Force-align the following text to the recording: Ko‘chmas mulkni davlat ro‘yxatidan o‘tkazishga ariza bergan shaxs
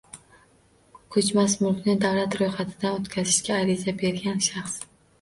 Ko‘chmas 1.15 1.57
mulkni 1.65 1.97
davlat 2.05 2.39
ro‘yxatidan 2.41 2.99
o‘tkazishga 3.05 3.63
ariza 3.63 3.99
bergan 4.05 4.47
shaxs 4.51 4.87